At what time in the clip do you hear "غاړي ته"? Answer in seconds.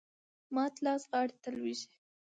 1.11-1.49